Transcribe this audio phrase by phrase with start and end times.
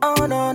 [0.00, 0.47] Oh no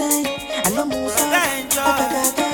[0.00, 0.66] outside.
[0.66, 1.30] I love you so.
[1.80, 2.49] Up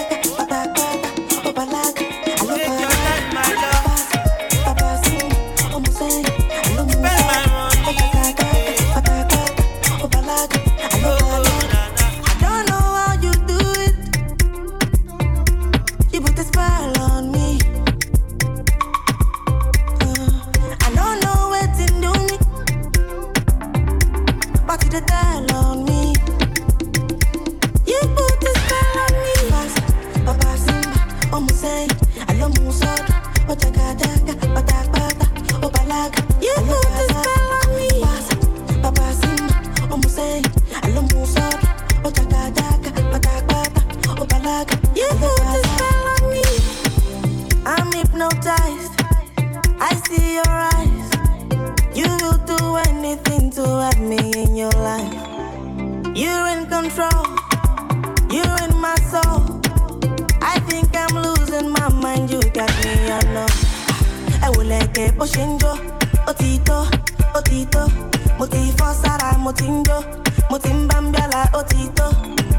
[69.47, 70.03] motingo,
[70.51, 72.07] otito.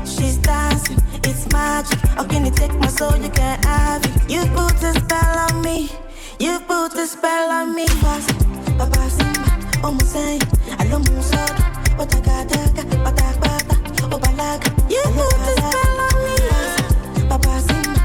[0.06, 2.00] She's dancing, it's magic.
[2.16, 3.18] How can you take my soul?
[3.18, 4.12] You can't have it.
[4.32, 5.90] You put a spell on me,
[6.40, 7.86] you put a spell on me.
[8.78, 9.44] Papa simba.
[14.90, 16.36] You put a spell on me.
[17.30, 18.02] Papa simba.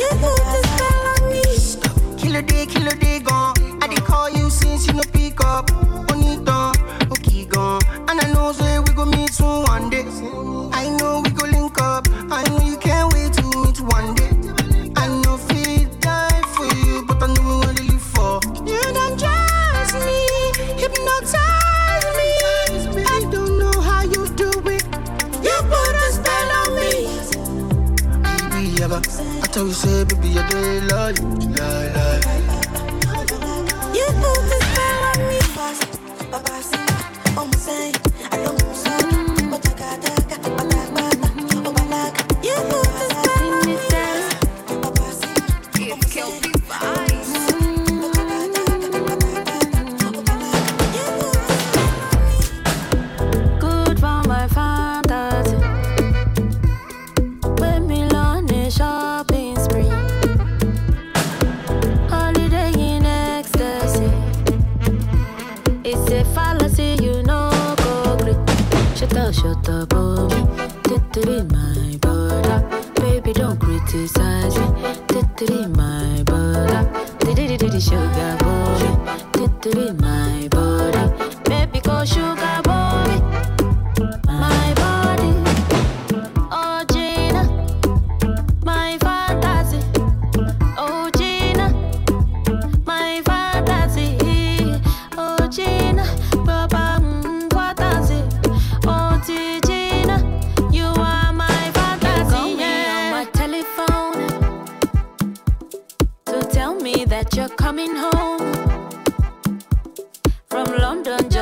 [0.00, 1.42] You put a spell on me.
[2.18, 3.33] Kill a day, kill a day, go.
[3.84, 5.70] I did call you since you no pick up.
[7.50, 7.82] Gone.
[8.08, 10.06] And I know say we go meet one day.
[10.72, 12.08] I know we go link up.
[12.30, 14.32] I know you can't wait to meet one day.
[14.96, 15.36] I know
[16.00, 18.40] die for you, but I know live for.
[18.64, 19.20] You don't
[20.06, 20.18] me,
[20.80, 23.04] hypnotize me.
[23.04, 24.84] I don't know how you do it.
[25.44, 26.92] You put a spell on me.
[28.24, 29.02] Baby, ever.
[29.42, 30.48] I you, say, baby, you're
[30.88, 32.43] love.
[33.94, 35.86] Je voelt het wel lang niet vast,
[36.30, 36.58] papa,
[37.36, 38.03] I'm saying.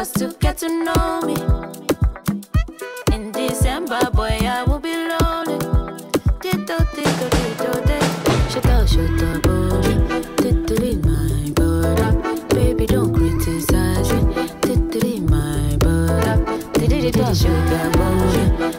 [0.03, 1.37] just to get to know me.
[3.15, 5.59] In December, boy, I will be lonely.
[6.43, 8.51] Dito, dito, dito, dito.
[8.51, 9.95] Shut up, shut up, boy.
[10.43, 12.11] Diddly, my brother.
[12.49, 14.23] Baby, don't criticize me.
[14.67, 16.37] Diddly, my brother.
[16.75, 18.72] Diddly, sugar, boy.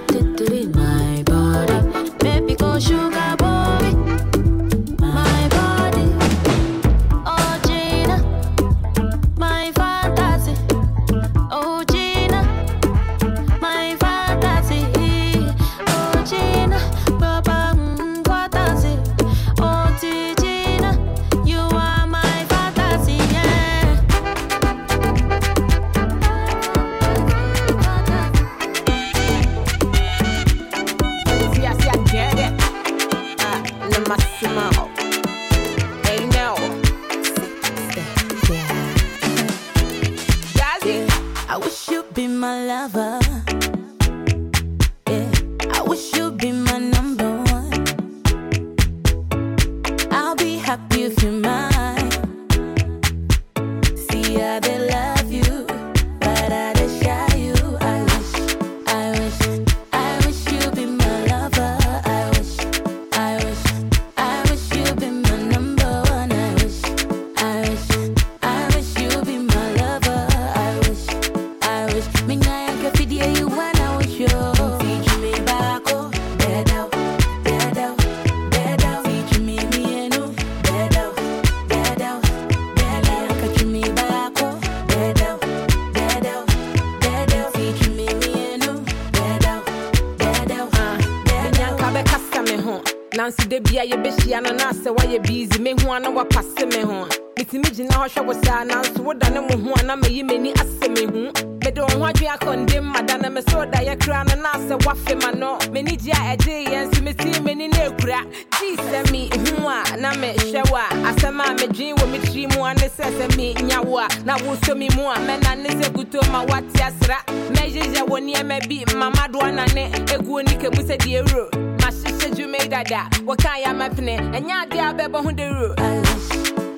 [95.13, 98.63] ayɛ biizi me ho a na wapase me ho metumi gyina hɔ hwɛ wo saa
[98.63, 101.32] nanso wodane mo ho a na mayi m'ani asɛ me ho
[101.63, 105.32] mede wo ho adwe akɔndem mada na mesɛ wodayɛ kora no na asɛ woafe ma
[105.32, 105.58] no.
[105.72, 108.20] M'ani gye a ɛgyee yɛ nso mesii m'ani na ɛkura
[108.58, 112.55] gyii sɛ me hu a na mehwɛ wo a asɛm a medwen wɔ me tiri
[112.55, 114.08] mu a ne sɛ sɛ menya wo a.
[114.25, 117.17] Na wosɔ me mu a mɛna ne sɛ kuto ma woate asra.
[117.53, 122.47] Mɛyeyɛ wo nneɛma bi mamadoa na ne ɛguo ni kɛmu sɛ wuro my sister you
[122.47, 123.09] made that that.
[123.25, 123.89] What kind of my
[124.35, 125.79] And yeah, they are baby on the road.
[125.79, 126.29] I wish,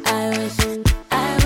[0.05, 1.44] I wish, I wish.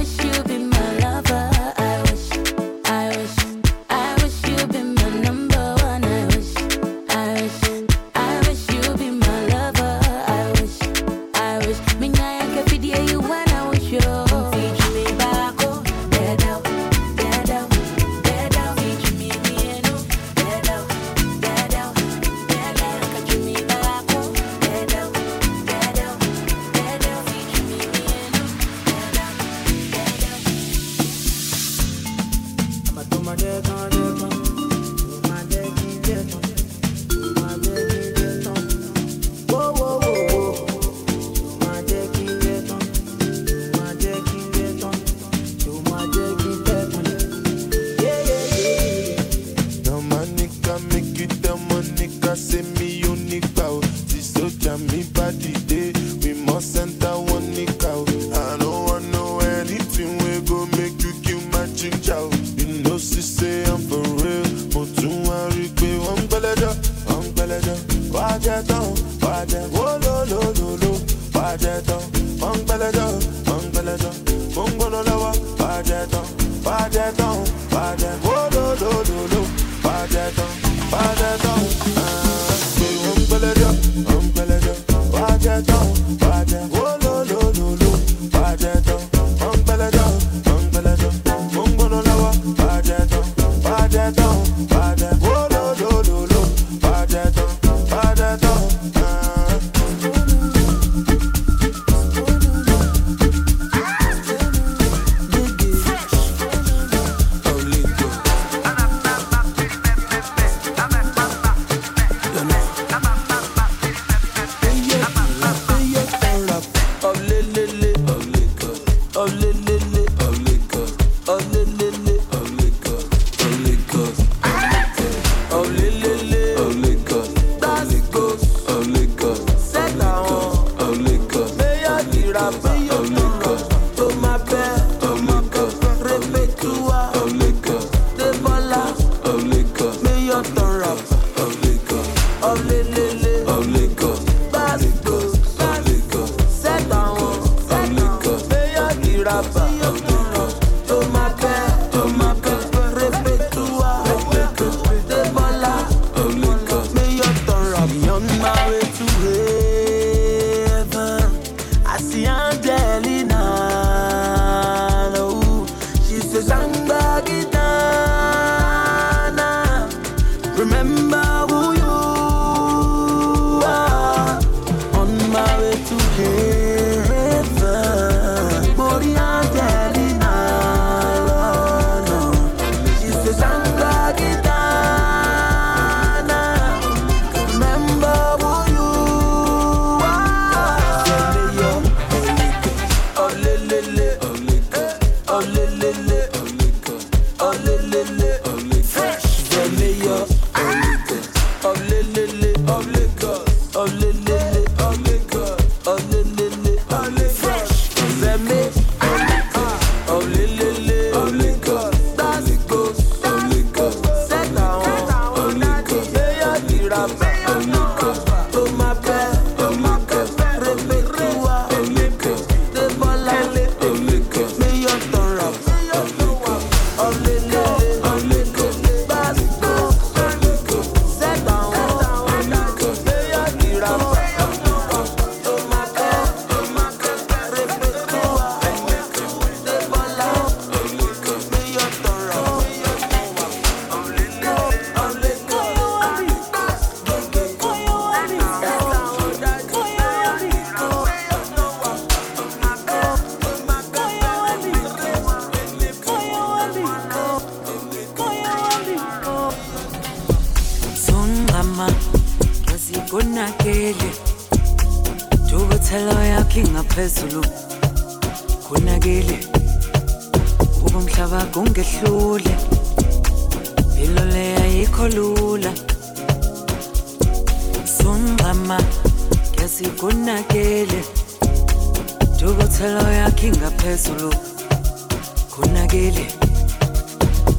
[285.89, 286.27] ngingakele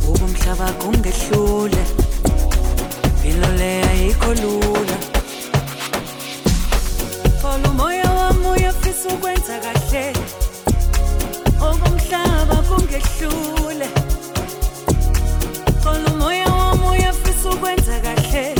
[0.08, 1.82] uba umhlaba kungehlule
[3.04, 4.98] impilo le ayikho lula.
[7.40, 10.12] Thola umoya wami uyafisa ukwenza kahle.
[11.60, 13.88] Okomhlaba kungehlule
[15.82, 18.59] thola umoya wami uyafisa ukwenza kahle.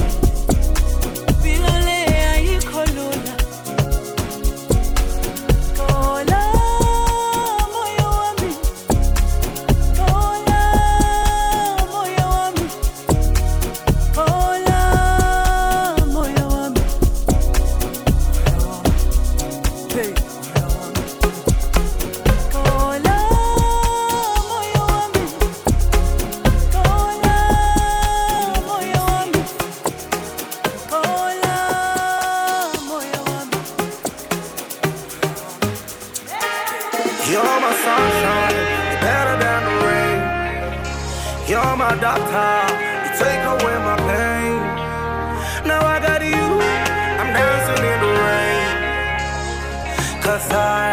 [37.28, 38.56] You're my sunshine,
[38.90, 40.20] you're better than the rain.
[41.46, 42.52] You're my doctor,
[43.04, 44.58] you take away my pain.
[45.68, 46.42] Now I got you,
[47.20, 48.64] I'm dancing in the rain.
[50.22, 50.89] Cause I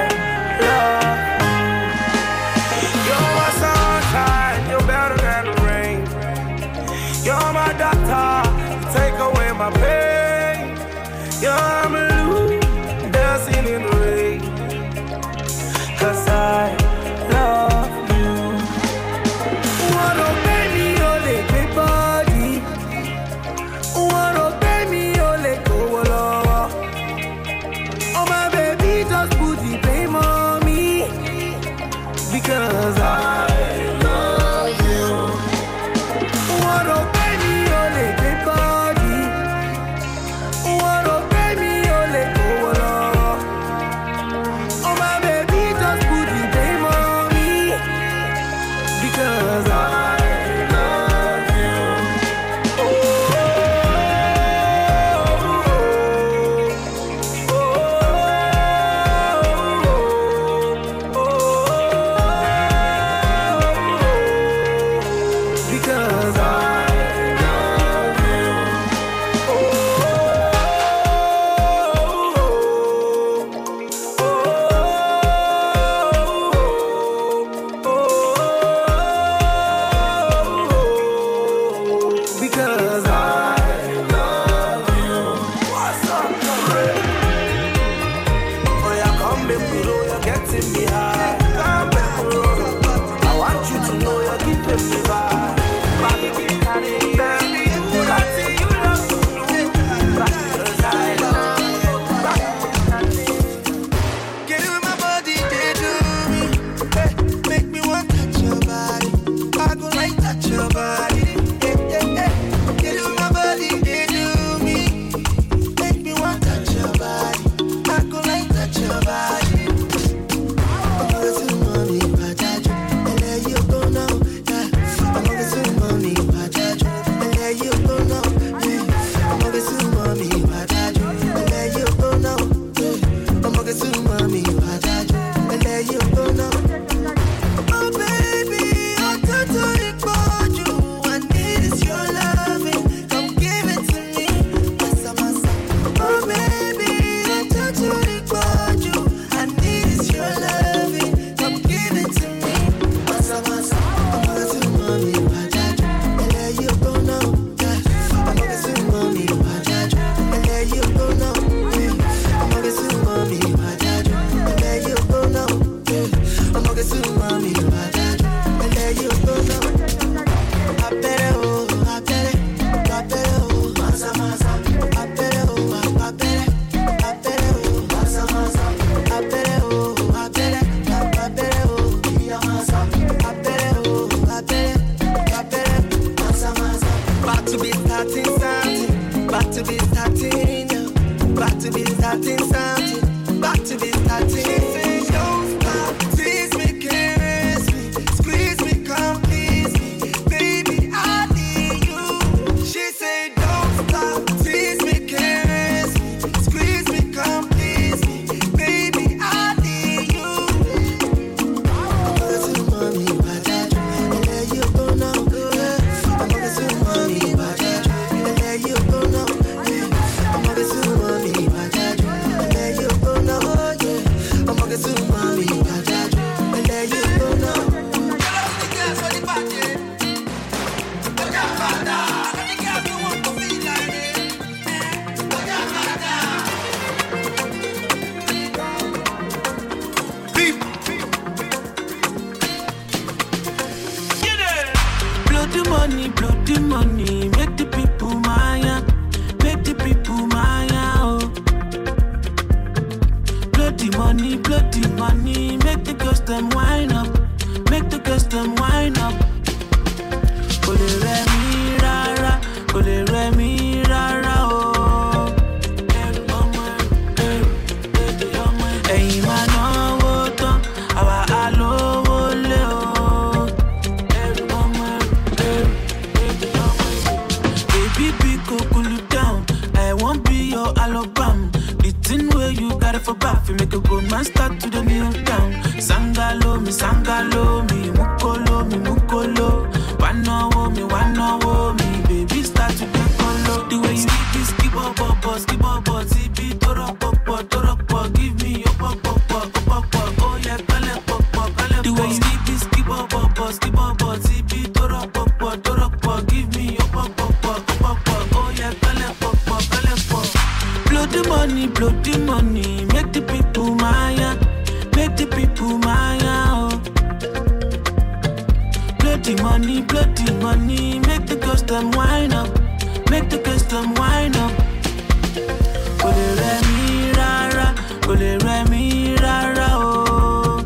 [328.69, 330.63] mí rárá o.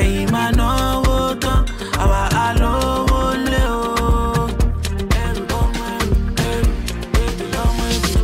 [0.00, 1.60] Ẹ̀yin máa náwó tán,
[2.02, 4.48] àwa á lé o.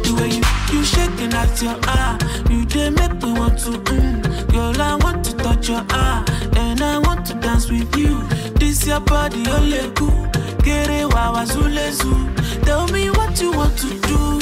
[0.05, 2.17] The way you, you shaking at your ah,
[2.51, 4.53] you dey make me want to mm.
[4.53, 6.25] Girl, I want to touch your ah,
[6.57, 8.23] and I want to dance with you.
[8.59, 10.27] This your body, ole cool.
[10.65, 12.29] Kere wa wa zule zoo.
[12.65, 14.40] Tell me what you want to do.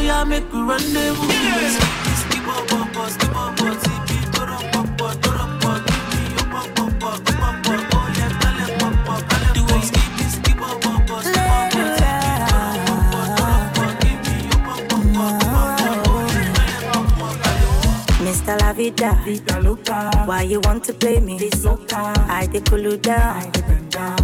[0.00, 1.28] Oh yeah, make we rendezvous.
[1.28, 1.90] Oh.
[15.22, 16.26] Oh.
[18.24, 18.56] Mr.
[18.58, 21.36] La Vida, Vida loca, why you want to play me?
[21.36, 22.60] this loca, I dey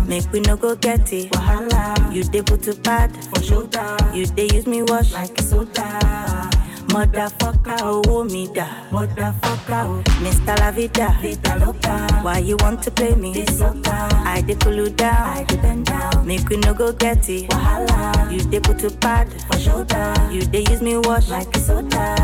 [0.09, 1.31] make we no go get it.
[1.33, 5.12] wahala, You dey put to bad, for shoulder, you dey use me wash.
[5.12, 6.51] like soda.
[6.88, 8.64] Motherfucker, oh, oh me da.
[8.90, 10.59] Motherfucker, oh, Mr.
[10.61, 13.33] La Vida, vida loca, why you want to play me?
[13.33, 17.29] this loca, I dey cool you I dey bend down, make we no go get
[17.29, 17.51] it.
[17.51, 21.29] wahala, You dey put to bad, for shoulder, you dey use me wash.
[21.29, 22.14] like a soda.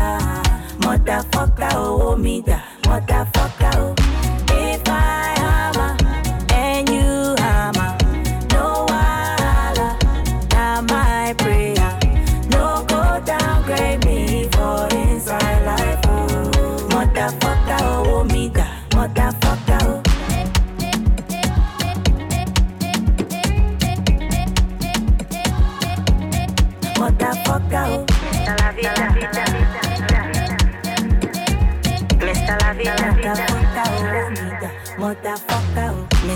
[0.79, 2.59] Motherfucker, oh, oh me da.
[2.83, 3.95] Motherfucker, oh.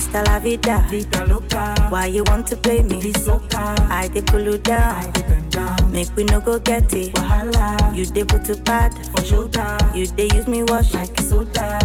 [0.08, 0.26] Mr.
[0.26, 3.00] La Vida, Vida loca, why you want to play me?
[3.02, 6.94] this loca, I dey cool you I down, bend down, make we no go get
[6.94, 7.14] it.
[7.14, 10.94] wahala, You dey put to bad, for shoulder, you dey use me wash.
[10.94, 11.80] like soda.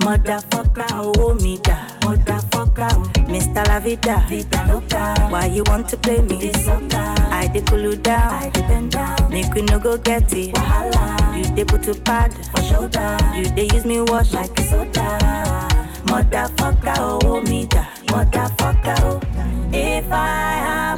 [0.00, 1.76] Motherfucker, oh me da.
[2.00, 2.90] Motherfucker,
[3.28, 3.66] Mr.
[3.68, 6.36] La Vida, vida loca, why you want to play me?
[6.38, 9.96] this loca, I dey cool you I down, dey bend down, make we no go
[9.96, 10.54] get it.
[10.54, 14.32] wahala, You dey put to bad, for shoulder, you dey use me wash.
[14.34, 15.59] like soda.
[16.10, 17.84] Motherfucker, oh me da.
[18.06, 19.20] Motherfucker, oh.
[19.72, 20.16] If I
[20.64, 20.89] hammer